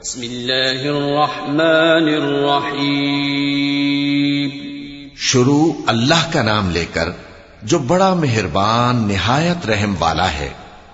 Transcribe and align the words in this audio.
بسم 0.00 0.20
اللہ 0.20 0.82
الرحمن 0.82 2.22
الرحیم۔ 2.22 4.50
شروع 5.16 5.72
اللہ 5.86 6.32
کا 6.32 6.42
نام 6.42 6.70
لے 6.70 6.84
کر 6.94 7.08
جو 7.62 7.78
بڑا 7.78 8.14
مہربان 8.14 8.96
نہایت 8.96 9.66
رحم 9.66 9.94
والا 9.98 10.32
ہے۔ 10.32 10.48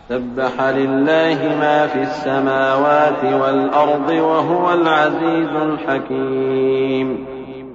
سبح 0.08 0.70
لله 0.70 1.56
ما 1.56 1.86
في 1.92 1.98
السماوات 1.98 3.24
والأرض 3.24 4.10
وهو 4.10 4.68
العزيز 4.68 5.56
الحكيم 5.56 7.24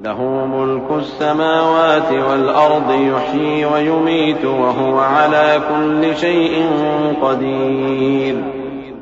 له 0.03 0.45
ملك 0.45 0.91
السماوات 0.91 2.11
والأرض 2.11 2.91
يحيي 2.91 3.63
ويميت 3.63 4.45
وهو 4.45 4.99
على 4.99 5.57
كل 5.69 6.13
شيء 6.19 6.65
قدير 7.21 8.60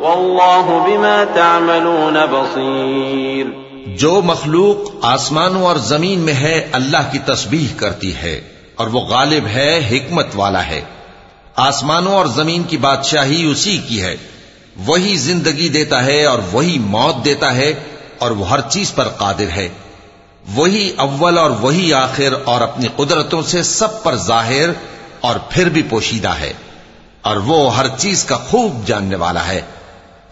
والله 0.00 0.78
بما 0.86 1.24
تعملون 1.34 2.16
بصير 2.30 3.46
جو 3.96 4.22
مخلوق 4.24 4.94
آسمانوں 5.02 5.62
اور 5.62 5.76
زمین 5.76 6.18
میں 6.20 6.34
ہے، 6.34 6.66
اللہ 6.72 6.96
کی 7.12 7.18
تسبیح 7.18 7.66
کرتی 7.76 8.14
ہے، 8.14 8.40
اور 8.74 8.86
وہ 8.86 9.00
غالب 9.00 9.46
ہے، 9.46 9.88
حکمت 9.90 10.26
والا 10.34 10.66
ہے۔ 10.66 10.80
آسمانوں 11.56 12.14
اور 12.14 12.26
زمین 12.26 12.62
کی 12.62 12.76
بادشاہی 12.76 13.44
اسی 13.44 13.78
کی 13.78 14.02
ہے۔ 14.02 14.16
وہی 14.86 15.16
زندگی 15.16 15.68
دیتا 15.68 16.04
ہے 16.04 16.24
اور 16.24 16.38
وہی 16.52 16.78
موت 16.78 17.24
دیتا 17.24 17.56
ہے، 17.56 17.74
اور 18.18 18.30
وہ 18.30 18.48
ہر 18.48 18.60
چیز 18.60 18.94
پر 18.94 19.08
قادر 19.08 19.50
ہے۔ 19.56 19.68
وہی 20.54 20.92
اول 20.96 21.38
اور 21.38 21.50
وہی 21.50 21.92
آخر 21.92 22.34
اور 22.44 22.60
اپنی 22.60 22.88
قدرتوں 22.96 23.42
سے 23.42 23.62
سب 23.62 24.02
پر 24.02 24.16
ظاہر 24.16 24.68
اور 25.20 25.36
پھر 25.50 25.68
بھی 25.68 25.82
پوشیدہ 25.82 26.34
ہے۔ 26.40 26.52
اور 27.22 27.36
وہ 27.36 27.76
ہر 27.76 27.86
چیز 27.98 28.24
کا 28.24 28.36
خوب 28.36 28.86
جاننے 28.86 29.16
والا 29.16 29.48
ہے۔ 29.48 29.60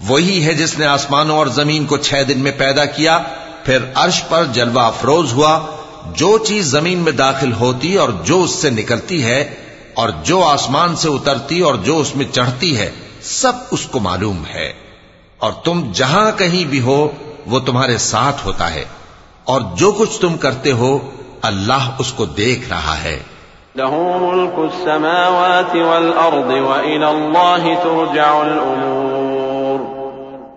وہی 0.08 0.46
ہے 0.46 0.54
جس 0.54 0.78
نے 0.78 0.86
آسمانوں 0.86 1.36
اور 1.36 1.46
زمین 1.46 1.86
کو 1.86 1.96
چھ 1.96 2.14
دن 2.28 2.38
میں 2.38 2.52
پیدا 2.58 2.84
کیا، 2.84 3.18
پھر 3.64 3.78
عرش 3.94 4.22
پر 4.28 4.44
جلوہ 4.44 4.80
افروز 4.80 5.32
ہوا، 5.32 5.66
جو 6.06 6.38
چیز 6.38 6.66
زمین 6.66 6.98
میں 6.98 7.12
داخل 7.12 7.52
ہوتی 7.52 7.96
اور 7.96 8.08
جو 8.08 8.42
اس 8.42 8.50
سے 8.50 8.70
نکلتی 8.70 9.24
ہے، 9.24 9.54
اور 9.94 10.08
جو 10.22 10.44
آسمان 10.44 10.96
سے 10.96 11.08
اترتی 11.08 11.60
اور 11.60 11.74
جو 11.74 11.98
اس 11.98 12.16
میں 12.16 12.24
چڑھتی 12.32 12.78
ہے، 12.78 12.90
سب 13.20 13.52
اس 13.70 13.86
کو 13.86 14.00
معلوم 14.00 14.44
ہے۔ 14.54 14.72
اور 15.38 15.52
تم 15.52 15.90
جہاں 15.94 16.30
کہیں 16.38 16.64
بھی 16.64 16.80
ہو، 16.80 17.10
وہ 17.46 17.60
تمہارے 17.60 17.98
ساتھ 17.98 18.46
ہوتا 18.46 18.74
ہے۔ 18.74 18.84
اور 19.44 19.60
جو 19.74 19.92
کچھ 19.92 20.20
تم 20.20 20.36
کرتے 20.36 20.72
ہو، 20.72 21.10
اللہ 21.42 21.90
اس 21.98 22.12
کو 22.12 22.24
دیکھ 22.24 22.68
رہا 22.68 23.02
ہے۔ 23.02 23.22
له 23.76 24.18
ملك 24.20 24.58
السماوات 24.58 25.76
والأرض 25.76 26.50
وإلى 26.50 27.04
الله 27.04 27.74
ترجع 27.82 28.34
الأمور 28.34 29.15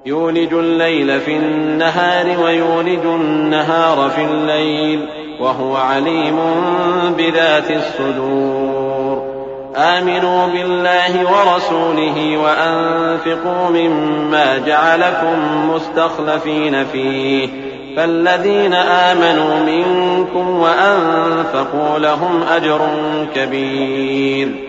يولج 0.05 0.53
الليل 0.53 1.19
في 1.19 1.37
النهار 1.37 2.43
ويولج 2.43 3.05
النهار 3.05 4.09
في 4.09 4.23
الليل 4.23 5.05
وهو 5.39 5.75
عليم 5.75 6.39
بذات 7.17 7.71
الصدور. 7.71 9.29
آمنوا 9.75 10.47
بالله 10.47 11.31
ورسوله 11.31 12.37
وأنفقوا 12.37 13.69
مما 13.69 14.57
جعلكم 14.57 15.69
مستخلفين 15.69 16.85
فيه. 16.85 17.49
فالذين 17.97 18.73
آمنوا 18.73 19.59
منكم 19.65 20.59
وأنفقوا 20.59 21.99
لهم 21.99 22.43
أجر 22.43 22.79
كبير. 23.35 24.68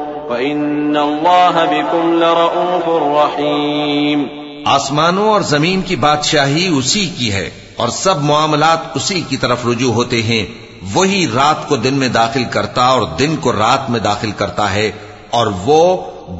وإن 0.31 0.97
الله 0.97 1.65
بكم 1.71 2.13
لرؤوف 2.13 2.89
رحيم۔ 3.17 4.23
آسمانوں 4.65 5.29
اور 5.29 5.41
زمین 5.41 5.81
کی 5.81 5.95
بادشاہی 5.95 6.67
اسی 6.67 7.05
کی 7.05 7.33
ہے 7.33 7.49
اور 7.75 7.89
سب 7.89 8.21
معاملات 8.21 8.77
اسی 8.95 9.21
کی 9.29 9.37
طرف 9.37 9.65
رجوع 9.65 9.93
ہوتے 9.93 10.23
ہیں۔ 10.23 10.45
وہی 10.93 11.27
رات 11.35 11.67
کو 11.67 11.75
دن 11.75 11.93
میں 11.93 12.07
داخل 12.07 12.43
کرتا 12.43 12.83
اور 12.83 13.01
دن 13.19 13.35
کو 13.35 13.51
رات 13.51 13.89
میں 13.89 13.99
داخل 13.99 14.31
کرتا 14.31 14.73
ہے 14.73 14.91
اور 15.29 15.47
وہ 15.65 15.97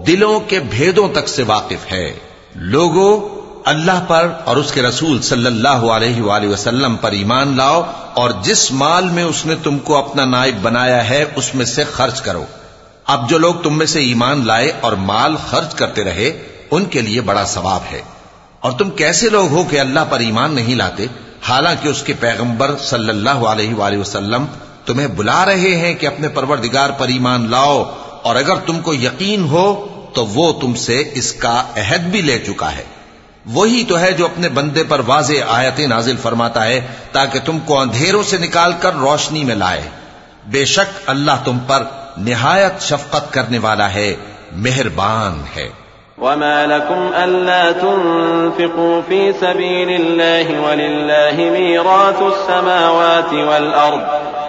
دلوں 0.07 0.39
کے 0.39 0.59
بھیدوں 0.59 1.07
تک 1.09 1.29
سے 1.29 1.43
واقف 1.43 1.91
ہے۔ 1.91 2.13
لوگوں 2.55 3.41
اللہ 3.65 4.05
پر 4.07 4.29
اور 4.45 4.55
اس 4.55 4.71
کے 4.71 4.81
رسول 4.81 5.21
صلی 5.21 5.45
اللہ 5.45 5.67
علیہ 5.67 6.21
وآلہ 6.21 6.47
وسلم 6.47 6.95
پر 6.95 7.11
ایمان 7.11 7.57
لاؤ 7.57 7.83
اور 8.13 8.29
جس 8.41 8.71
مال 8.71 9.05
میں 9.05 9.23
اس 9.23 9.45
نے 9.45 9.55
تم 9.63 9.79
کو 9.79 9.97
اپنا 9.97 10.25
نائب 10.25 10.55
بنایا 10.61 11.09
ہے 11.09 11.25
اس 11.35 11.55
میں 11.55 11.65
سے 11.65 11.83
خرچ 11.83 12.21
کرو۔ 12.21 12.45
اب 13.05 13.29
جو 13.29 13.37
لوگ 13.37 13.55
تم 13.55 13.77
میں 13.77 13.85
سے 13.85 13.99
ایمان 13.99 14.47
لائے 14.47 14.71
اور 14.81 14.91
مال 14.91 15.35
خرچ 15.49 15.75
کرتے 15.75 16.03
رہے، 16.03 16.47
ان 16.71 16.85
کے 16.85 17.01
لیے 17.01 17.21
بڑا 17.21 17.45
ثواب 17.45 17.81
ہے۔ 17.91 18.01
اور 18.59 18.71
تم 18.71 18.89
کیسے 18.89 19.29
لوگ 19.29 19.47
ہو 19.47 19.63
کہ 19.63 19.79
اللہ 19.79 19.99
پر 20.09 20.19
ایمان 20.19 20.55
نہیں 20.55 20.75
لاتے؟ 20.75 21.05
حالانکہ 21.41 21.87
اس 21.87 22.03
کے 22.03 22.13
پیغمبر 22.19 22.75
صلی 22.77 23.09
اللہ 23.09 23.29
علیہ 23.29 23.73
وآلہ 23.73 23.97
وسلم 23.97 24.45
تمہیں 24.85 25.07
بلا 25.07 25.45
رہے 25.45 25.75
ہیں 25.75 25.93
کہ 25.93 26.07
اپنے 26.07 26.27
پروردگار 26.29 26.89
پر 26.89 27.07
ایمان 27.07 27.51
لاؤ۔ 27.51 27.91
اور 28.23 28.35
اگر 28.35 28.55
تم 28.55 28.79
کو 28.79 28.93
یقین 28.93 29.43
ہو، 29.43 29.87
تو 30.15 30.25
وہ 30.25 30.61
تم 30.61 30.73
سے 30.73 31.03
اس 31.13 31.33
کا 31.33 31.63
عہد 31.77 32.01
بھی 32.01 32.21
لے 32.21 32.39
چکا 32.39 32.75
ہے۔ 32.75 32.83
وہی 33.45 33.83
تو 33.83 33.99
ہے 33.99 34.11
جو 34.11 34.25
اپنے 34.25 34.49
بندے 34.49 34.83
پر 34.83 35.01
واضح 35.07 35.33
آیتیں 35.47 35.87
نازل 35.87 36.15
فرماتا 36.17 36.65
ہے، 36.65 36.87
تاکہ 37.11 37.39
تم 37.45 37.59
کو 37.59 37.79
اندھیروں 37.79 38.23
سے 38.23 38.37
نکال 38.37 38.73
کر 38.79 38.93
روشنی 38.93 39.43
میں 39.43 39.55
لائے۔ 39.55 39.81
بے 40.47 40.65
شک 40.65 40.99
اللہ 41.05 41.31
تم 41.45 41.59
پر 41.59 41.83
نہایت 42.17 42.81
شفقت 42.81 43.33
کرنے 43.33 43.57
والا 43.57 43.93
ہے، 43.93 44.15
مہربان 44.51 45.43
ہے۔ 45.55 45.69
وما 46.17 46.65
لكم 46.65 47.11
ألا 47.23 47.71
تنفقوا 47.71 49.01
في 49.07 49.31
سبيل 49.39 49.89
الله 49.89 50.61
ولله 50.63 51.51
ميراث 51.51 52.21
السماوات 52.21 53.33
والأرض 53.33 54.20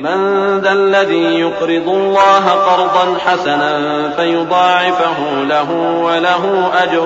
من 0.00 0.58
ذا 0.60 0.72
الذي 0.72 1.40
يقرض 1.40 1.88
الله 1.88 2.48
قرضا 2.50 3.18
حسنا 3.18 4.08
فيضاعفه 4.16 5.44
له 5.48 6.00
وله 6.04 6.70
أجر 6.82 7.04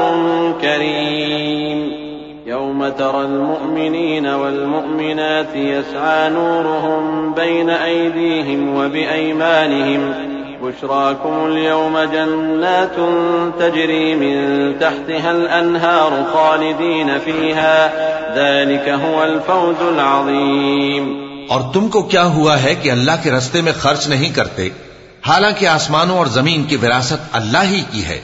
كريم. 0.60 1.92
يوم 2.46 2.88
ترى 2.88 3.20
المؤمنين 3.20 4.26
والمؤمنات 4.26 5.56
يسعى 5.56 6.30
نورهم 6.30 7.34
بين 7.34 7.70
أيديهم 7.70 8.76
وبأيمانهم. 8.78 10.14
بشراكم 10.62 11.46
اليوم 11.46 11.98
جنات 11.98 12.96
تجري 13.58 14.14
من 14.14 14.74
تحتها 14.80 15.30
الأنهار 15.30 16.12
خالدين 16.34 17.18
فيها. 17.18 17.92
ذلك 18.36 18.88
هو 18.88 19.24
الفوز 19.24 19.94
العظيم. 19.94 21.27
اور 21.48 21.74
تم 21.74 21.88
کو 21.88 22.02
کیا 22.02 22.24
ہوا 22.24 22.62
ہے 22.62 22.74
کہ 22.74 22.90
اللہ 22.90 23.12
کے 23.22 23.30
رستے 23.30 23.60
میں 23.60 23.72
خرچ 23.80 24.06
نہیں 24.06 24.30
کرتے؟ 24.30 24.68
حالانکہ 25.26 25.66
آسمانوں 25.66 26.18
اور 26.18 26.26
زمین 26.26 26.64
کی 26.64 26.76
وراثت 26.76 27.28
اللہ 27.32 27.62
ہی 27.62 27.82
کی 27.90 28.04
ہے۔ 28.04 28.20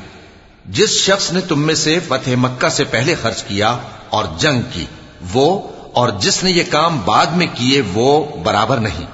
جس 0.67 0.91
شخص 0.91 1.32
نے 1.32 1.41
تم 1.41 1.62
میں 1.62 1.75
سے 1.75 1.99
فتح 2.09 2.31
مکہ 2.37 2.69
سے 2.69 2.85
پہلے 2.85 3.15
خرچ 3.15 3.44
کیا 3.44 3.76
اور 4.11 4.25
جنگ 4.38 4.62
کی، 4.73 4.85
وہ 5.35 5.69
اور 5.93 6.09
جس 6.09 6.44
نے 6.44 6.50
یہ 6.50 6.62
کام 6.71 7.00
بعد 7.05 7.26
میں 7.26 7.47
کیے، 7.55 7.82
وہ 7.94 8.37
برابر 8.37 8.76
نہیں۔ 8.76 9.06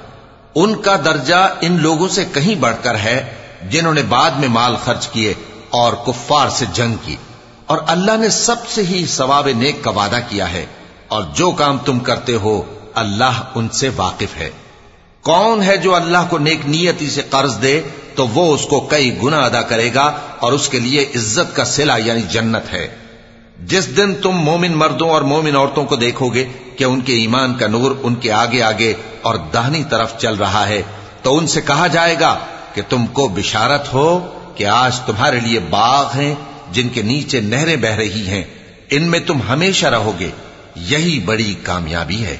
ان 0.55 0.75
کا 0.75 0.95
درجہ 1.05 1.53
ان 1.61 1.81
لوگوں 1.81 2.07
سے 2.07 2.25
کہیں 2.33 2.55
بڑھ 2.55 2.75
کر 2.83 2.95
ہے 2.95 3.33
جنہوں 3.69 3.93
نے 3.93 4.03
بعد 4.03 4.31
میں 4.31 4.47
مال 4.47 4.75
خرچ 4.75 5.07
کیے 5.07 5.33
اور 5.69 5.93
کفار 5.93 6.49
سے 6.49 6.65
جنگ 6.73 6.95
کی۔ 7.05 7.15
اور 7.65 7.77
اللہ 7.87 8.17
نے 8.17 8.29
سب 8.29 8.55
سے 8.67 8.81
ہی 8.83 9.05
ثواب 9.05 9.47
نیک 9.57 9.83
کا 9.83 9.89
وعدہ 9.89 10.19
کیا 10.29 10.53
ہے۔ 10.53 10.65
اور 11.07 11.23
جو 11.33 11.51
کام 11.51 11.77
تم 11.77 11.99
کرتے 11.99 12.33
ہو 12.33 12.61
اللہ 12.95 13.43
ان 13.55 13.69
سے 13.69 13.89
واقف 13.95 14.37
ہے۔ 14.37 14.49
کون 15.21 15.63
ہے 15.63 15.77
جو 15.77 15.95
اللہ 15.95 16.17
کو 16.29 16.37
نیک 16.37 16.59
نیتی 16.65 17.09
سے 17.09 17.21
قرض 17.29 17.61
دے، 17.61 17.81
تو 18.15 18.27
وہ 18.27 18.53
اس 18.53 18.65
کو 18.69 18.79
کئی 18.79 19.19
گنا 19.23 19.37
ادا 19.37 19.61
کرے 19.61 19.93
گا 19.93 20.19
اور 20.39 20.53
اس 20.53 20.69
کے 20.69 20.79
لیے 20.79 21.01
عزت 21.01 21.55
کا 21.55 21.65
سلا 21.65 21.97
یعنی 21.97 22.21
جنت 22.21 22.73
ہے۔ 22.73 22.87
جس 23.63 23.97
دن 23.97 24.15
تم 24.15 24.31
مومن 24.31 24.71
مردوں 24.71 25.09
اور 25.09 25.21
مومن 25.21 25.55
عورتوں 25.55 25.85
کو 25.85 25.95
دیکھو 25.95 26.29
گے 26.29 26.45
کہ 26.77 26.83
ان 26.83 27.01
کے 27.01 27.13
ایمان 27.13 27.53
کا 27.53 27.67
نور 27.67 27.95
ان 28.03 28.15
کے 28.15 28.31
آگے 28.31 28.61
آگے 28.61 28.93
اور 29.21 29.35
دہنی 29.35 29.83
طرف 29.89 30.17
چل 30.17 30.35
رہا 30.35 30.67
ہے، 30.67 30.81
تو 31.21 31.37
ان 31.37 31.47
سے 31.47 31.61
کہا 31.61 31.87
جائے 31.87 32.19
گا 32.19 32.39
کہ 32.73 32.81
تم 32.89 33.05
کو 33.07 33.27
بشارت 33.27 33.93
ہو 33.93 34.39
کہ 34.55 34.65
آج 34.65 34.99
تمہارے 34.99 35.39
لیے 35.39 35.59
باغ 35.59 36.05
ہیں، 36.15 36.35
جن 36.71 36.89
کے 36.89 37.01
نیچے 37.01 37.41
نہریں 37.41 37.75
بہ 37.75 37.87
رہی 37.87 38.27
ہیں۔ 38.27 38.43
ان 38.89 39.03
میں 39.03 39.19
تم 39.19 39.39
ہمیشہ 39.49 39.85
رہو 39.85 40.13
گے۔ 40.19 40.29
یہی 40.75 41.19
بڑی 41.19 41.55
کامیابی 41.63 42.25
ہے۔ 42.25 42.37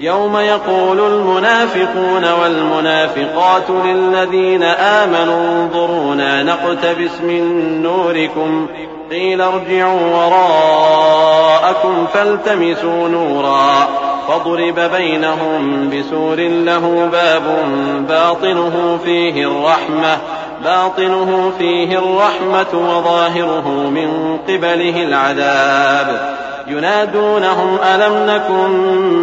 يوم 0.00 0.36
يقول 0.36 1.00
المنافقون 1.00 2.32
والمنافقات 2.40 3.70
للذين 3.70 4.62
آمنوا 4.62 5.62
انظرونا 5.62 6.42
نقتبس 6.42 7.20
من 7.20 7.82
نوركم 7.82 8.66
قيل 9.10 9.40
ارجعوا 9.40 10.00
وراءكم 10.16 12.06
فالتمسوا 12.14 13.08
نورا 13.08 13.88
فضرب 14.28 14.80
بينهم 14.96 15.90
بسور 15.90 16.36
له 16.40 17.08
باب 17.12 17.42
باطنه 18.08 18.98
فيه 19.04 19.46
الرحمة 19.46 20.18
باطنه 20.64 21.52
فيه 21.58 21.98
الرحمة 21.98 22.74
وظاهره 22.74 23.68
من 23.68 24.38
قبله 24.48 25.02
العذاب 25.02 26.36
ينادونهم 26.66 27.78
ألم 27.94 28.30
نكن 28.30 28.70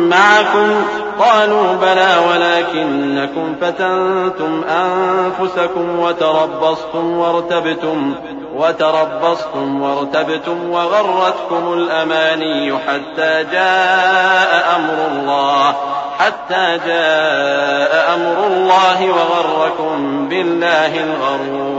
معكم؟ 0.09 0.83
قالوا 1.19 1.73
بلى 1.81 2.15
ولكنكم 2.29 3.55
فتنتم 3.61 4.63
أنفسكم 4.63 5.99
وتربصتم 5.99 7.17
وارتبتم 7.17 8.15
وتربصتم 8.55 9.81
وارتبتم 9.81 10.69
وغرتكم 10.69 11.73
الأماني 11.73 12.77
حتى 12.77 13.43
جاء 13.51 14.75
أمر 14.75 15.07
الله 15.11 15.75
حتى 16.19 16.79
جاء 16.87 18.15
أمر 18.15 18.47
الله 18.47 19.11
وغركم 19.11 20.27
بالله 20.29 21.03
الغرور. 21.03 21.78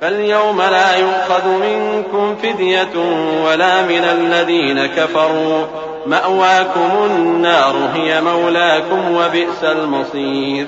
فاليوم 0.00 0.62
لا 0.62 0.96
يؤخذ 0.96 1.46
منكم 1.46 2.34
فدية 2.40 3.00
ولا 3.42 3.80
من 3.80 4.04
الذين 4.04 4.78
كفروا 4.94 5.66
مأواكم 6.06 6.88
النار، 6.92 7.74
هي 7.96 8.20
مولاكم 8.20 9.16
وبئس 9.16 9.64
المصير. 9.64 10.64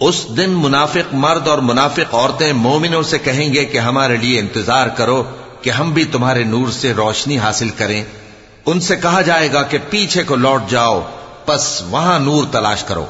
اس 0.00 0.26
دن 0.36 0.50
منافق 0.50 1.14
مرد 1.14 1.48
اور 1.48 1.58
منافق 1.58 2.14
عورتیں 2.14 2.52
مومنوں 2.52 3.02
سے 3.02 3.18
کہیں 3.18 3.54
گے 3.54 3.64
کہ 3.64 3.78
ہمارے 3.78 4.16
لیے 4.16 4.40
انتظار 4.40 4.86
کرو 4.86 5.24
کہ 5.62 5.70
ہم 5.70 5.90
بھی 5.90 6.04
تمہارے 6.04 6.44
نور 6.44 6.70
سے 6.70 6.92
روشنی 6.92 7.38
حاصل 7.38 7.68
کریں۔ 7.68 8.04
ان 8.66 8.80
سے 8.80 8.96
کہا 8.96 9.20
جائے 9.20 9.52
گا 9.52 9.62
کہ 9.62 9.78
پیچھے 9.90 10.22
کو 10.22 10.36
لوٹ 10.36 10.70
جاؤ، 10.70 11.00
پس 11.46 11.82
وہاں 11.90 12.18
نور 12.18 12.44
تلاش 12.50 12.84
کرو۔ 12.84 13.04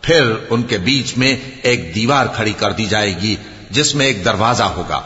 پھر 0.00 0.32
ان 0.50 0.62
کے 0.62 0.78
بیچ 0.78 1.18
میں 1.18 1.36
ایک 1.62 1.94
دیوار 1.94 2.26
کھڑی 2.36 2.52
کر 2.52 2.72
دی 2.72 2.84
جائے 2.84 3.14
گی 3.22 3.36
جس 3.70 3.94
میں 3.94 4.06
ایک 4.06 4.24
دروازہ 4.24 4.62
ہوگا۔ 4.62 5.00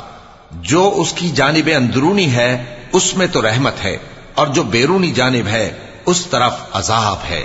جو 0.53 0.93
اس 0.97 1.13
کی 1.13 1.31
جانب 1.31 1.71
اندرونی 1.77 2.33
ہے، 2.33 2.81
اس 2.93 3.17
میں 3.17 3.27
تو 3.27 3.43
رحمت 3.43 3.85
ہے، 3.85 3.97
اور 4.35 4.47
جو 4.47 4.63
بیرونی 4.63 5.11
جانب 5.11 5.47
ہے، 5.47 5.73
اس 6.07 6.27
طرف 6.27 6.55
عذاب 6.73 7.17
ہے۔ 7.31 7.45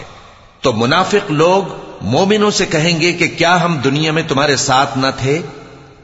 تو 0.61 0.73
منافق 0.73 1.31
لوگ 1.31 1.63
مومنوں 2.01 2.51
سے 2.51 2.65
کہیں 2.65 3.01
گے 3.01 3.13
کہ 3.13 3.27
کیا 3.27 3.63
ہم 3.63 3.77
دنیا 3.77 4.11
میں 4.11 4.23
تمہارے 4.27 4.55
ساتھ 4.55 4.97
نہ 4.97 5.07
تھے؟ 5.17 5.41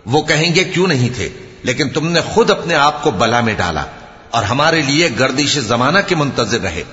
وہ 0.06 0.22
کہیں 0.22 0.56
گے 0.56 0.64
کیوں 0.64 0.88
نہیں 0.88 1.10
تھے؟ 1.16 1.30
لیکن 1.64 1.90
تم 1.90 2.08
نے 2.08 2.22
خود 2.22 2.50
اپنے 2.50 2.76
آپ 2.76 3.04
کو 3.04 3.12
بلا 3.12 3.42
میں 3.42 3.54
ڈالا، 3.54 3.84
اور 4.30 4.44
ہمارے 4.44 4.82
لیے 4.82 5.10
گردش 5.20 5.58
زمانہ 5.58 6.00
کے 6.08 6.16
منتظر 6.16 6.60
رہے۔ 6.60 6.84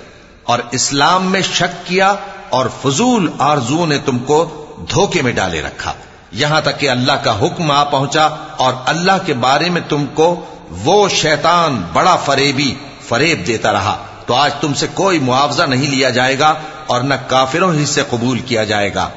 اور 0.44 0.58
اسلام 0.70 1.31
میں 1.31 1.43
شک 1.43 1.87
کیا، 1.87 2.14
اور 2.49 2.67
فضول 2.82 3.31
آرزو 3.38 3.87
نے 3.87 3.99
تم 3.99 4.19
کو 4.19 4.64
دھوکے 4.90 5.22
میں 5.22 5.32
ڈالے 5.32 5.62
رکھا۔ 5.62 5.93
یہاں 6.32 6.61
تک 6.61 6.81
کہ 6.81 6.91
اللہ 6.91 7.12
کا 7.12 7.41
حکم 7.41 7.71
آ 7.71 7.85
پہنچا 7.85 8.29
اور 8.56 8.73
اللہ 8.87 9.27
کے 9.27 9.35
بارے 9.35 9.71
میں 9.71 9.81
تم 9.88 10.06
کو 10.15 10.44
وہ 10.85 11.09
شیطان 11.09 11.82
بڑا 11.93 12.17
فریبی 12.17 12.75
فریب 13.09 13.47
دیتا 13.47 13.73
رہا۔ 13.73 14.05
تو 14.27 14.35
آج 14.35 14.55
تم 14.55 14.75
سے 14.75 14.87
کوئی 14.94 15.19
معاوضہ 15.19 15.62
نہیں 15.62 15.91
لیا 15.91 16.11
جائے 16.11 16.38
گا 16.38 16.55
اور 16.87 17.00
نہ 17.00 17.15
کافروں 17.27 17.75
ہی 17.75 17.87
سے 17.87 18.03
قبول 18.11 18.38
کیا 18.38 18.65
جائے 18.65 18.94
گا۔ 18.94 19.09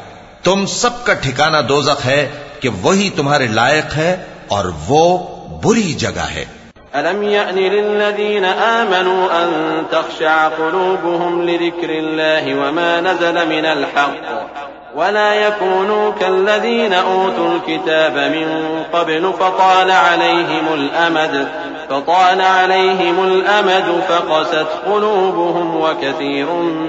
تم 0.44 0.66
سب 0.66 1.06
کا 1.06 1.14
ٹھکانہ 1.14 1.58
دوزخ 1.58 2.06
ہے 2.06 2.30
کہ 2.60 2.70
وہی 2.70 3.10
تمہارے 3.10 3.48
لائق 3.48 3.98
ہے 3.98 4.26
اور 4.48 4.66
وہ 4.88 5.18
بری 5.64 5.94
جگہ 5.94 6.28
ہے۔ 6.36 6.46
ألم 6.94 7.24
يأن 7.24 7.56
للذين 7.56 8.46
آمنوا 8.46 9.28
أن 9.28 9.82
تخشع 9.90 10.50
قلوبهم 10.58 11.42
لذكر 11.42 11.90
الله 11.90 12.68
وما 12.68 13.00
نزل 13.00 13.46
من 13.46 13.66
الحق؟ 13.66 14.73
ولا 14.96 15.34
يكونوا 15.34 16.12
كالذين 16.20 16.94
أوتوا 16.94 17.50
الكتاب 17.56 18.14
من 18.18 18.64
قبل 18.94 19.34
فطال 19.40 19.92
عليهم 19.92 20.66
الأمد 20.74 21.48
فطال 21.90 22.42
عليهم 22.42 23.24
الأمد 23.24 24.02
فقست 24.10 24.68
قلوبهم 24.86 25.82
وكثير 25.82 26.46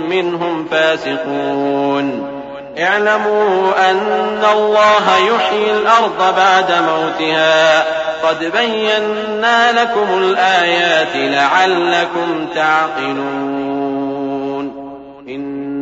منهم 0.08 0.68
فاسقون. 0.70 2.30
اعلموا 2.78 3.90
أن 3.90 4.44
الله 4.52 5.16
يحيي 5.34 5.70
الأرض 5.72 6.34
بعد 6.36 6.72
موتها. 6.72 7.84
قد 8.28 8.38
بينا 8.38 9.82
لكم 9.82 10.18
الآيات 10.18 11.14
لعلكم 11.14 12.46
تعقلون. 12.54 13.63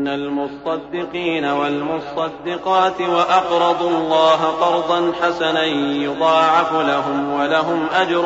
إن 0.02 0.08
المصدقين 0.08 1.44
والمصدقات 1.44 3.00
وأقرضوا 3.00 3.90
الله 3.90 4.40
قرضا 4.60 5.12
حسنا 5.20 5.64
يضاعف 5.64 6.72
لهم 6.72 7.32
ولهم 7.32 7.86
أجر 7.94 8.24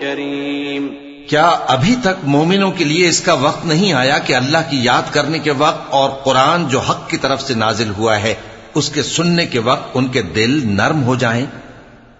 كريم. 0.00 0.86
کیا 1.28 1.48
ابھی 1.66 1.94
تک 2.02 2.24
مومنوں 2.24 2.70
کے 2.70 2.84
لیے 2.84 3.08
اس 3.08 3.20
کا 3.20 3.32
وقت 3.32 3.66
نہیں 3.66 3.92
آیا 3.92 4.18
کہ 4.18 4.34
اللہ 4.34 4.64
کی 4.70 4.84
یاد 4.84 5.12
کرنے 5.12 5.38
کے 5.38 5.50
وقت 5.50 5.90
اور 5.90 6.10
قرآن 6.10 6.68
جو 6.68 6.78
حق 6.78 7.10
کی 7.10 7.16
طرف 7.16 7.42
سے 7.42 7.54
نازل 7.54 7.92
ہوا 7.98 8.20
ہے، 8.20 8.34
اس 8.74 8.88
کے 8.88 9.02
سننے 9.02 9.46
کے 9.46 9.58
وقت 9.58 9.90
ان 9.94 10.06
کے 10.06 10.22
دل 10.22 10.58
نرم 10.64 11.04
ہو 11.04 11.14
جائیں؟ 11.14 11.46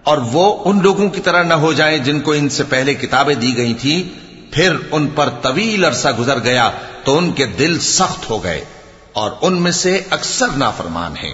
اور 0.03 0.17
وہ 0.31 0.45
ان 0.65 0.79
لوگوں 0.83 1.09
کی 1.09 1.21
طرح 1.21 1.43
نہ 1.43 1.53
ہو 1.53 1.73
جائیں 1.73 1.97
جن 1.97 2.19
کو 2.19 2.31
ان 2.31 2.49
سے 2.49 2.63
پہلے 2.63 2.93
کتابیں 2.93 3.35
دی 3.35 3.57
گئی 3.57 3.73
تھی 3.73 4.09
پھر 4.51 4.75
ان 4.91 5.07
پر 5.07 5.29
طویل 5.41 5.85
عرصہ 5.85 6.07
گزر 6.19 6.39
گیا 6.43 6.69
تو 7.07 7.17
ان 7.17 7.31
کے 7.31 7.45
دل 7.45 7.79
سخت 7.79 8.29
ہو 8.29 8.43
گئے 8.43 8.65
اور 9.13 9.31
ان 9.41 9.61
میں 9.61 9.71
سے 9.71 10.01
اکثر 10.09 10.47
نافرمان 10.47 11.13
ہیں۔ 11.23 11.33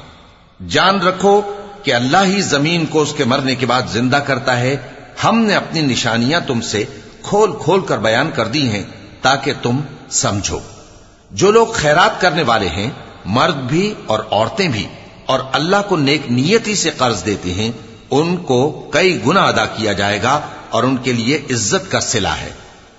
جان 0.68 1.00
رکھو 1.00 1.42
کہ 1.84 1.94
اللہ 1.94 2.18
ہی 2.25 2.42
زمین 2.42 2.86
کو 2.86 3.01
اس 3.01 3.13
کے 3.18 3.24
مرنے 3.24 3.56
کے 3.56 3.65
بعد 3.65 3.82
زندہ 3.92 4.15
کرتا 4.15 4.60
ہے۔ 4.60 4.77
ہم 5.24 5.39
نے 5.39 5.56
اپنی 5.56 5.82
نشانیاں 5.82 6.39
تم 6.48 6.62
سے 6.62 6.84
کھول 7.22 7.51
کھول 7.63 7.82
کر 7.82 7.98
بیان 7.98 8.32
کر 8.36 8.48
دی 8.48 8.70
ہیں 8.70 8.84
تاکہ 9.22 9.53
تم 9.62 9.82
سمجھو۔ 10.10 10.60
جو 11.32 11.51
لوگ 11.51 11.68
خیرات 11.68 12.22
کرنے 12.22 12.44
والے 12.44 12.68
ہیں، 12.68 12.89
مرد 13.25 13.56
بھی 13.56 13.94
اور 14.06 14.20
عورتیں 14.32 14.68
بھی، 14.68 14.88
اور 15.25 15.39
اللہ 15.51 15.77
کو 15.88 15.98
نیک 15.98 16.22
نیتی 16.32 16.75
سے 16.75 16.89
قرض 16.98 17.25
دیتے 17.25 17.53
ہیں، 17.53 17.72
ان 18.12 18.38
کو 18.38 18.89
کئی 18.94 19.20
گنا 19.27 19.42
ادا 19.44 19.65
کیا 19.65 19.94
جائے 19.94 20.24
گا 20.24 20.39
اور 20.70 20.84
ان 20.84 20.98
کے 20.98 21.13
لیے 21.13 21.38
عزت 21.38 21.92
کا 21.92 22.00
سلا 22.00 22.38
ہے۔ 22.38 22.50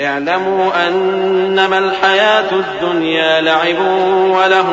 اعلموا 0.00 0.88
أنما 0.88 1.78
الحياة 1.78 2.52
الدنيا 2.52 3.40
لعب 3.40 3.78
وله 4.30 4.66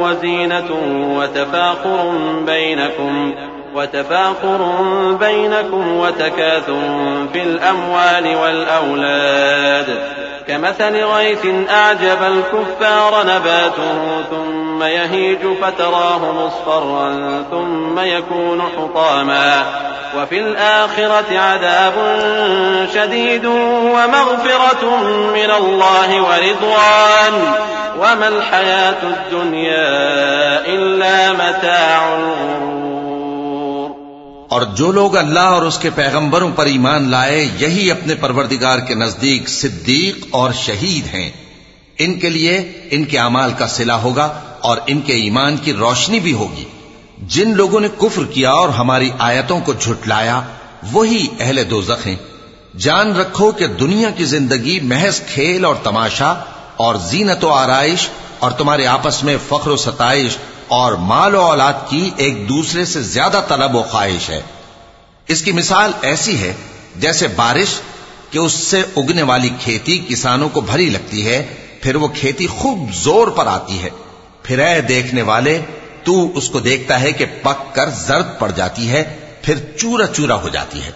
وزينة 0.00 0.70
وتفاخر 1.18 2.12
بينكم 2.46 3.34
وتفاخر 3.74 4.72
بينكم 5.20 5.96
وتكاثر 5.96 6.80
في 7.32 7.42
الأموال 7.42 8.36
والأولاد. 8.36 9.86
كمثل 10.48 11.04
غيث 11.04 11.46
أعجب 11.70 12.18
الكفار 12.22 13.22
نباته 13.22 14.22
ثم 14.30 14.82
يهيج 14.82 15.38
فتراه 15.62 16.46
مصفرا 16.46 17.44
ثم 17.50 17.98
يكون 17.98 18.62
حطاما. 18.62 19.64
وفي 20.14 20.38
الآخرة 20.38 21.36
عذاب 21.36 21.98
شديد 22.92 23.44
ومغفرة 23.44 24.88
من 25.32 25.50
الله 25.50 26.22
ورضوان. 26.22 27.62
وما 27.98 28.26
الحياة 28.26 29.12
الدنيا 29.12 29.98
إلا 30.66 31.32
متاع 31.32 32.00
الغرور. 32.00 32.76
اور 34.48 34.62
جو 34.62 34.92
لوگ 34.92 35.16
اللہ 35.16 35.40
اور 35.40 35.62
اس 35.62 35.78
کے 35.78 35.90
پیغمبروں 35.94 36.50
پر 36.50 36.66
ایمان 36.66 37.10
لائے، 37.10 37.48
یہی 37.58 37.90
اپنے 37.90 38.14
پروردگار 38.14 38.78
کے 38.78 38.94
نزدیک 38.94 39.48
صدیق 39.48 40.26
اور 40.30 40.50
شہید 40.52 41.14
ہیں۔ 41.14 41.30
ان 41.98 42.18
کے 42.18 42.28
لیے 42.28 42.72
ان 42.90 43.04
کے 43.04 43.18
اعمال 43.18 43.52
کا 43.58 43.66
صلہ 43.66 43.92
ہوگا 43.92 44.40
اور 44.60 44.76
ان 44.86 45.00
کے 45.00 45.12
ایمان 45.12 45.56
کی 45.56 45.72
روشنی 45.72 46.20
بھی 46.20 46.32
ہوگی۔ 46.32 46.64
جن 47.28 47.56
لوگوں 47.56 47.80
نے 47.80 47.88
کفر 47.98 48.24
کیا 48.24 48.50
اور 48.50 48.68
ہماری 48.68 49.10
آیتوں 49.18 49.60
کو 49.60 49.72
جھٹلایا، 49.72 50.40
وہی 50.92 51.26
اہل 51.40 51.70
دو 51.70 51.80
ہیں۔ 52.06 52.16
جان 52.78 53.16
رکھو 53.16 53.52
کہ 53.52 53.66
دنیا 53.66 54.10
کی 54.10 54.24
زندگی 54.24 54.80
محض 54.80 55.20
کھیل 55.20 55.64
اور 55.64 55.74
تماشا 55.82 56.34
اور 56.76 56.94
زینت 56.94 57.44
و 57.44 57.50
آرائش 57.50 58.08
اور 58.38 58.50
تمہارے 58.50 58.86
آپس 58.86 59.22
میں 59.22 59.36
فخر 59.48 59.70
و 59.70 59.76
ستائش 59.76 60.36
اور 60.68 60.92
مال 60.92 61.34
و 61.34 61.40
اولاد 61.40 61.72
کی 61.88 62.10
ایک 62.16 62.48
دوسرے 62.48 62.84
سے 62.84 63.02
زیادہ 63.02 63.40
طلب 63.48 63.74
و 63.74 63.82
خواہش 63.82 64.30
ہے۔ 64.30 64.42
اس 65.28 65.42
کی 65.42 65.52
مثال 65.52 65.92
ایسی 66.02 66.38
ہے 66.38 66.52
جیسے 66.96 67.28
بارش 67.28 67.80
کہ 68.30 68.38
اس 68.38 68.52
سے 68.52 68.82
اگنے 68.96 69.22
والی 69.22 69.50
کھیتی 69.60 69.98
کسانوں 70.08 70.48
کو 70.48 70.60
بھری 70.60 70.90
لگتی 70.90 71.26
ہے، 71.26 71.54
پھر 71.82 71.96
وہ 71.96 72.08
کھیتی 72.08 72.46
خوب 72.46 72.78
زور 72.92 73.28
پر 73.28 73.46
آتی 73.46 73.82
ہے۔ 73.82 73.90
پھر 74.42 74.58
اے 74.58 74.80
دیکھنے 74.80 75.22
والے 75.22 75.62
تو 76.06 76.32
اس 76.34 76.48
کو 76.48 76.60
دیکھتا 76.60 77.00
ہے 77.00 77.12
کہ 77.12 77.26
پک 77.42 77.74
کر 77.74 77.88
زرد 77.88 78.38
پڑ 78.38 78.50
جاتی 78.50 78.90
ہے، 78.90 79.18
پھر 79.42 79.54
چورا 79.76 80.06
چورا 80.06 80.34
ہو 80.34 80.48
جاتی 80.48 80.82
ہے۔ 80.82 80.90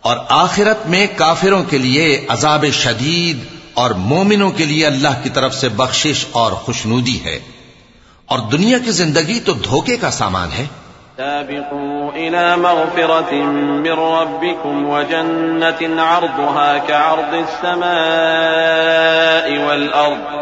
اور 0.00 0.16
آخرت 0.28 0.86
میں 0.86 1.06
کافروں 1.16 1.64
کے 1.64 1.78
لیے 1.78 2.26
عذاب 2.28 2.64
شدید 2.72 3.38
اور 3.74 3.90
مومنوں 3.90 4.50
کے 4.50 4.64
لیے 4.64 4.86
اللہ 4.86 5.08
کی 5.22 5.30
طرف 5.30 5.54
سے 5.54 5.68
بخشش 5.68 6.24
اور 6.32 6.52
خوشنودی 6.52 7.24
ہے۔ 7.24 7.40
اور 8.26 8.38
دنیا 8.38 8.78
کی 8.78 8.90
زندگی 8.90 9.40
تو 9.40 9.52
دھوکے 9.52 9.96
کا 9.96 10.10
سامان 10.10 10.48
ہے۔ 10.58 10.64
سابقوا 11.16 12.10
إلى 12.14 12.60
مغفرة 12.60 13.36
من 13.40 13.86
ربكم 13.86 14.90
وجنة 14.90 15.98
عرضها 15.98 16.76
كعرض 16.86 17.34
السماء 17.34 17.82
والأرض۔ 19.66 20.41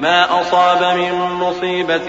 ما 0.00 0.42
أصاب 0.42 0.98
من 0.98 1.12
مصيبة 1.12 2.06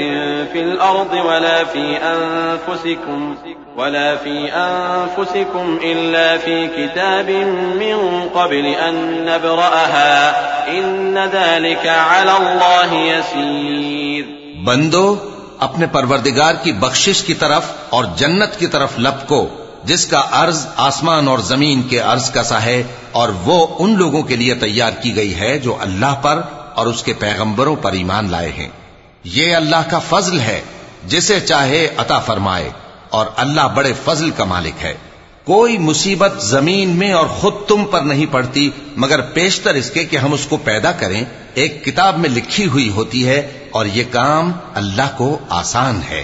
في 0.53 0.61
الأرض 0.61 1.13
ولا 1.25 1.63
في 1.63 1.97
أنفسكم 2.03 3.35
ولا 3.75 4.15
في 4.15 4.51
أنفسكم 4.53 5.77
إلا 5.83 6.37
في 6.37 6.67
كتاب 6.67 7.29
من 7.75 8.29
قبل 8.33 8.65
أن 8.65 8.95
نبرأها. 9.25 10.31
إن 10.67 11.17
ذلك 11.33 11.87
على 11.87 12.31
الله 12.37 12.93
يسير. 12.93 14.25
بندو، 14.65 15.15
اپنے 15.59 15.85
پروردگار 15.85 16.53
کی 16.63 16.71
بخشش 16.71 17.23
کی 17.23 17.33
طرف 17.33 17.63
اور 17.89 18.03
جنت 18.17 18.59
کی 18.59 18.67
طرف 18.67 18.89
لپ 18.97 19.27
کو، 19.27 19.47
جس 19.83 20.05
کا 20.05 20.23
عرض 20.31 20.67
آسمان 20.77 21.27
اور 21.27 21.39
زمین 21.39 21.81
کے 21.81 21.99
عرض 21.99 22.31
کا 22.31 22.43
سا 22.43 22.61
ہے، 22.63 22.83
اور 23.11 23.29
وہ 23.45 23.67
ان 23.79 23.97
لوگوں 23.97 24.23
کے 24.23 24.35
لیے 24.35 24.55
تیار 24.55 24.91
کی 25.01 25.15
گئی 25.15 25.35
ہے 25.35 25.59
جو 25.59 25.77
اللہ 25.81 26.15
پر 26.21 26.41
اور 26.75 26.87
اس 26.87 27.03
کے 27.03 27.13
پیغمبروں 27.13 27.75
پر 27.75 27.91
ایمان 27.91 28.31
لائے 28.31 28.51
ہیں۔ 28.57 28.69
یہ 29.23 29.55
اللہ 29.55 29.89
کا 29.89 29.99
فضل 29.99 30.39
ہے، 30.39 30.61
جسے 31.07 31.39
چاہے 31.39 31.87
عطا 31.97 32.19
فرمائے، 32.19 32.69
اور 33.09 33.25
اللہ 33.35 33.67
بڑے 33.75 33.93
فضل 34.05 34.31
کا 34.31 34.43
مالک 34.43 34.83
ہے۔ 34.83 34.93
کوئی 35.43 35.77
مصیبت 35.77 36.41
زمین 36.41 36.89
میں 36.89 37.11
اور 37.13 37.27
خود 37.27 37.53
تم 37.67 37.85
پر 37.85 38.01
نہیں 38.01 38.25
پڑتی، 38.31 38.69
مگر 38.95 39.21
پیشتر 39.21 39.73
اس 39.73 39.91
کے 39.91 40.03
کہ 40.03 40.17
ہم 40.17 40.33
اس 40.33 40.45
کو 40.45 40.57
پیدا 40.57 40.91
کریں۔ 40.91 41.23
ایک 41.53 41.85
کتاب 41.85 42.19
میں 42.19 42.29
لکھی 42.29 42.65
ہوئی 42.65 42.89
ہوتی 42.89 43.27
ہے، 43.27 43.67
اور 43.71 43.85
یہ 43.85 44.03
کام 44.11 44.51
اللہ 44.73 45.17
کو 45.17 45.39
آسان 45.49 46.01
ہے۔ 46.09 46.23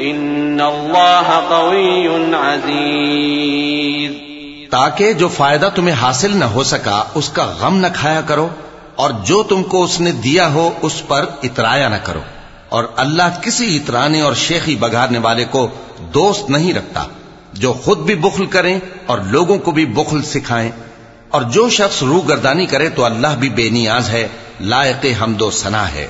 ان 0.00 0.60
اللہ 0.64 1.40
قوی 1.48 2.06
عزیز 2.34 4.12
تاکہ 4.70 5.12
جو 5.12 5.28
فائدہ 5.28 5.68
تمہیں 5.74 5.94
حاصل 5.94 6.36
نہ 6.36 6.44
ہو 6.44 6.64
سکا، 6.64 7.04
اس 7.14 7.28
کا 7.28 7.52
غم 7.60 7.78
نہ 7.78 7.86
کھایا 7.94 8.20
کرو، 8.20 8.48
اور 8.94 9.10
جو 9.24 9.42
تم 9.42 9.62
کو 9.62 9.84
اس 9.84 10.00
نے 10.00 10.12
دیا 10.12 10.52
ہو، 10.52 10.70
اس 10.82 11.08
پر 11.08 11.24
اترایا 11.42 11.88
نہ 11.88 11.96
کرو۔ 12.04 12.20
اور 12.68 12.84
اللہ 12.96 13.42
کسی 13.42 13.76
اترانے 13.76 14.20
اور 14.20 14.34
شیخی 14.34 14.76
بگارنے 14.76 15.18
والے 15.18 15.44
کو 15.50 15.68
دوست 16.14 16.50
نہیں 16.50 16.74
رکھتا، 16.74 17.04
جو 17.52 17.72
خود 17.72 17.98
بھی 17.98 18.14
بخل 18.14 18.46
کریں 18.46 18.78
اور 19.06 19.18
لوگوں 19.18 19.58
کو 19.58 19.70
بھی 19.70 19.86
بخل 19.86 20.22
سکھائیں۔ 20.22 20.70
اور 21.30 21.42
جو 21.42 21.68
شخص 21.68 22.02
روح 22.02 22.28
گردانی 22.28 22.66
کرے 22.66 22.88
تو 22.88 23.04
اللہ 23.04 23.34
بھی 23.38 23.48
بے 23.48 23.70
نیاز 23.70 24.10
ہے، 24.10 24.28
لائق 24.60 25.06
حمد 25.22 25.42
و 25.42 25.50
سنا 25.50 25.92
ہے۔ 25.92 26.08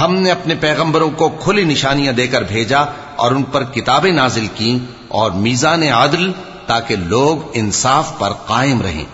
ہم 0.00 0.14
نے 0.14 0.30
اپنے 0.30 0.54
پیغمبروں 0.54 1.10
کو 1.10 1.28
کھلی 1.28 1.64
نشانیاں 1.64 2.12
دے 2.12 2.26
کر 2.26 2.42
بھیجا 2.42 2.78
اور 3.16 3.32
ان 3.32 3.42
پر 3.42 3.64
کتابیں 3.64 4.12
نازل 4.12 4.46
کی 4.54 4.78
اور 5.08 5.30
میزان 5.30 5.82
عادل 5.82 6.32
تاکہ 6.66 6.96
لوگ 6.96 7.50
انصاف 7.54 8.18
پر 8.18 8.32
قائم 8.32 8.82
رہیں۔ 8.82 9.04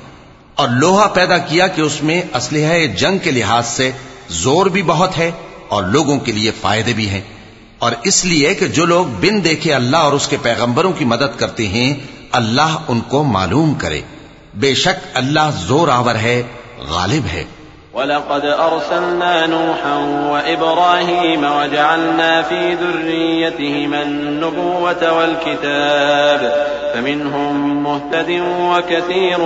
اور 0.55 0.69
لوہا 0.69 1.07
پیدا 1.07 1.39
کیا 1.39 1.67
کہ 1.67 1.81
اس 1.81 2.03
میں 2.03 2.23
اسلحہ 2.35 2.87
جنگ 2.87 3.19
کے 3.19 3.31
لحاظ 3.31 3.67
سے 3.67 3.91
زور 4.29 4.67
بھی 4.67 4.83
بہت 4.83 5.19
ہے 5.19 5.31
اور 5.69 5.83
لوگوں 5.83 6.19
کے 6.19 6.33
لیے 6.33 6.51
فائدے 6.61 6.93
بھی 6.93 7.09
ہیں۔ 7.09 7.21
اور 7.79 7.93
اس 8.03 8.25
لیے 8.25 8.55
کہ 8.55 8.67
جو 8.67 8.85
لوگ 8.85 9.07
بن 9.07 9.45
دیکھے 9.45 9.75
اللہ 9.75 9.97
اور 9.97 10.13
اس 10.13 10.29
کے 10.29 10.37
پیغمبروں 10.43 10.93
کی 10.93 11.05
مدد 11.05 11.39
کرتے 11.39 11.69
ہیں، 11.69 11.95
اللہ 12.33 12.77
ان 12.89 13.01
کو 13.01 13.25
معلوم 13.25 13.75
کرے۔ 13.75 14.01
بے 14.55 14.75
شک 14.75 15.07
اللہ 15.15 15.51
زور 15.67 15.89
آور 15.89 16.15
ہے، 16.15 16.43
غالب 16.79 17.27
ہے۔ 17.33 17.45
ولقد 17.95 18.45
أرسلنا 18.45 19.47
نوحا 19.47 19.97
وإبراهيم 20.31 21.45
وجعلنا 21.45 22.43
في 22.43 22.75
ذريتهما 22.75 24.03
النبوة 24.03 25.13
والكتاب 25.19 26.67
فمنهم 26.95 27.83
مهتد 27.83 28.43
وكثير 28.61 29.39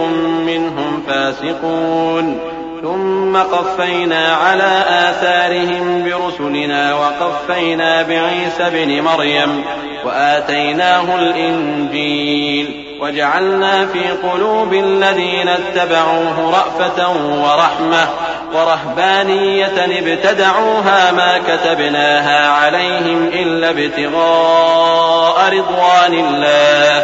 منهم 0.46 1.02
فاسقون 1.08 2.40
ثم 2.82 3.36
قفينا 3.36 4.26
على 4.26 4.84
آثارهم 4.88 6.04
برسلنا 6.04 6.94
وقفينا 6.94 8.02
بعيسى 8.02 8.70
بن 8.72 9.02
مريم 9.02 9.64
وآتيناه 10.04 11.16
الإنجيل 11.18 12.84
وجعلنا 13.00 13.86
في 13.86 14.28
قلوب 14.28 14.74
الذين 14.74 15.48
اتبعوه 15.48 16.50
رأفة 16.50 17.10
ورحمة 17.42 18.08
ورهبانية 18.54 19.98
ابتدعوها 19.98 21.12
ما 21.12 21.38
كتبناها 21.38 22.48
عليهم 22.48 23.28
إلا 23.32 23.68
ابتغاء 23.68 25.48
رضوان 25.52 26.12
الله. 26.12 27.00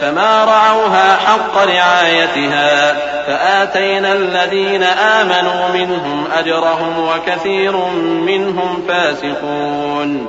فما 0.00 0.44
رعوها 0.44 1.16
حق 1.16 1.56
رعايتها. 1.56 2.92
فآتينا 3.26 4.12
الذين 4.12 4.82
آمنوا 4.98 5.68
منهم 5.68 6.32
أجرهم 6.32 7.08
وكثير 7.08 7.76
منهم 8.30 8.82
فاسقون. 8.88 10.28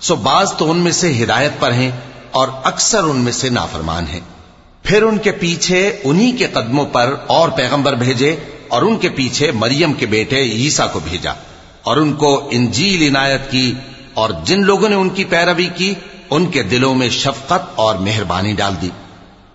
سو 0.00 0.16
بعض 0.16 0.52
تو 0.52 0.70
ان 0.70 0.78
میں 0.78 0.92
سے 0.92 1.22
ہدایت 1.22 1.52
پر 1.58 1.72
ہیں 1.72 1.90
اور 2.30 2.48
اکثر 2.64 3.04
ان 3.04 3.16
میں 3.16 3.32
سے 3.32 3.48
نافرمان 3.48 4.06
ہیں۔ 4.08 4.20
پھر 4.82 5.02
ان 5.02 5.18
کے 5.18 5.32
پیچھے 5.32 5.96
انہی 6.04 6.32
کے 6.32 6.46
قدموں 6.46 6.86
پر 6.86 7.14
اور 7.26 7.48
پیغمبر 7.48 7.92
بھیجے 7.92 8.36
اور 8.68 8.82
ان 8.82 8.96
کے 8.96 9.08
پیچھے 9.08 9.50
مریم 9.50 9.92
کے 9.92 10.06
بیٹے 10.06 10.42
عیسا 10.42 10.86
کو 10.86 11.00
بھیجا 11.04 11.32
اور 11.82 11.96
ان 11.96 12.12
کو 12.12 12.48
انجیل 12.50 13.08
عنایت 13.08 13.50
کی 13.50 13.74
اور 14.14 14.30
جن 14.44 14.64
لوگوں 14.64 14.88
نے 14.88 14.94
ان 14.94 15.08
کی 15.08 15.24
پیروی 15.24 15.68
کی، 15.76 15.94
ان 16.30 16.46
کے 16.46 16.62
دلوں 16.62 16.94
میں 16.94 17.08
شفقت 17.08 17.72
اور 17.74 17.94
مہربانی 17.94 18.52
ڈال 18.52 18.74
دی۔ 18.82 18.90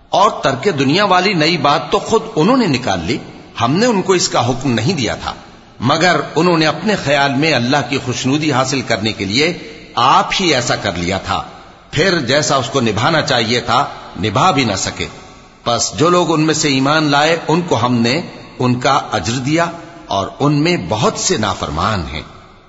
اور 0.09 0.29
ترک 0.29 0.67
دنیا 0.79 1.05
والی 1.05 1.33
نئی 1.33 1.57
بات 1.57 1.91
تو 1.91 1.99
خود 1.99 2.21
انہوں 2.35 2.57
نے 2.57 2.65
نکال 2.65 2.99
لی، 3.05 3.17
ہم 3.61 3.75
نے 3.75 3.85
ان 3.85 4.01
کو 4.01 4.13
اس 4.13 4.29
کا 4.29 4.49
حکم 4.49 4.71
نہیں 4.71 4.93
دیا 4.93 5.15
تھا۔ 5.15 5.33
مگر 5.79 6.19
انہوں 6.35 6.57
نے 6.57 6.67
اپنے 6.67 6.95
خیال 6.95 7.31
میں 7.33 7.53
اللہ 7.53 7.77
کی 7.89 7.97
خوشنودی 8.05 8.51
حاصل 8.51 8.81
کرنے 8.81 9.13
کے 9.13 9.25
لیے 9.25 9.68
آپ 9.95 10.29
ہی 10.39 10.53
ایسا 10.53 10.75
کر 10.75 10.91
لیا 10.93 11.17
تھا۔ 11.17 11.43
پھر 11.91 12.19
جیسا 12.19 12.55
اس 12.55 12.69
کو 12.69 12.81
نبھانا 12.81 13.21
چاہیے 13.21 13.59
تھا، 13.59 13.85
نبھا 14.23 14.51
بھی 14.51 14.63
نہ 14.63 14.75
سکے۔ 14.75 15.07
بس 15.65 15.93
جو 15.95 16.09
لوگ 16.09 16.33
ان 16.33 16.41
میں 16.41 16.53
سے 16.53 16.67
ایمان 16.67 17.03
لائے، 17.03 17.37
ان 17.47 17.61
کو 17.61 17.85
ہم 17.85 17.93
نے 17.93 18.21
ان 18.59 18.79
کا 18.79 19.01
اجر 19.11 19.33
دیا 19.33 19.65
اور 20.07 20.27
ان 20.39 20.63
میں 20.63 20.77
بہت 20.89 21.17
سے 21.17 21.37
نافرمان 21.37 22.03
ہیں۔ 22.11 22.21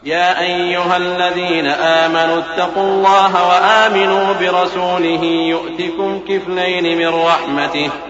يا 0.06 0.32
أيها 0.40 0.94
الذين 0.94 1.66
آمنوا 1.68 2.36
اتقوا 2.36 2.82
الله 2.82 3.46
وآمنوا 3.46 4.32
برسوله 4.40 5.26
يؤتكم 5.28 6.18
كفلين 6.18 6.98
من 6.98 7.06
رحمته۔ 7.06 8.09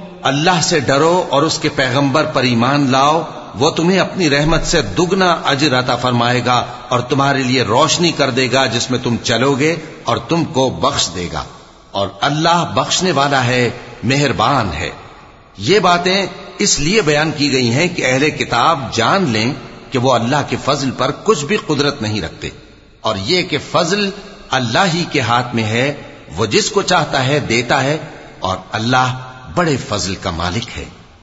اللہ 0.23 0.61
سے 0.63 0.79
ڈرو 0.79 1.25
اور 1.29 1.41
اس 1.41 1.59
کے 1.59 1.69
پیغمبر 1.69 2.23
پر 2.23 2.43
ایمان 2.43 2.91
لاؤ، 2.91 3.23
وہ 3.55 3.71
تمہیں 3.71 3.99
اپنی 3.99 4.29
رحمت 4.29 4.65
سے 4.65 4.81
دگنا 4.81 5.37
اجر 5.45 5.79
عطا 5.79 5.95
فرمائے 5.95 6.45
گا 6.45 6.65
اور 6.89 6.99
تمہارے 6.99 7.43
لیے 7.43 7.63
روشنی 7.63 8.11
کر 8.11 8.29
دے 8.29 8.51
گا 8.51 8.65
جس 8.65 8.91
میں 8.91 8.99
تم 9.03 9.15
چلو 9.23 9.53
گے 9.53 9.75
اور 10.03 10.17
تم 10.17 10.45
کو 10.45 10.69
بخش 10.69 11.09
دے 11.15 11.27
گا۔ 11.33 11.43
اور 11.91 12.07
اللہ 12.21 12.71
بخشنے 12.73 13.11
والا 13.11 13.45
ہے، 13.45 13.69
مہربان 14.03 14.73
ہے۔ 14.73 14.89
یہ 15.57 15.79
باتیں 15.79 16.25
اس 16.57 16.79
لیے 16.79 17.01
بیان 17.01 17.31
کی 17.37 17.51
گئی 17.51 17.73
ہیں 17.73 17.87
کہ 17.87 18.05
اہل 18.05 18.29
کتاب 18.29 18.79
جان 18.93 19.29
لیں 19.29 19.53
کہ 19.91 19.99
وہ 19.99 20.13
اللہ 20.13 20.41
کے 20.49 20.55
فضل 20.65 20.91
پر 20.91 21.11
کچھ 21.23 21.45
بھی 21.45 21.57
قدرت 21.67 22.01
نہیں 22.01 22.21
رکھتے۔ 22.21 22.49
اور 23.01 23.15
یہ 23.23 23.43
کہ 23.43 23.57
فضل 23.71 24.09
اللہ 24.49 24.85
ہی 24.93 25.05
کے 25.11 25.21
ہاتھ 25.21 25.55
میں 25.55 25.63
ہے، 25.63 25.93
وہ 26.35 26.45
جس 26.45 26.69
کو 26.69 26.81
چاہتا 26.81 27.25
ہے 27.25 27.39
دیتا 27.39 27.83
ہے 27.83 27.97
اور 28.39 28.57
اللہ 28.71 29.30
بڑے 29.55 29.77
فضل 29.89 30.15
کا 30.15 30.31
مالک 30.31 30.77
ہے۔ 30.77 30.85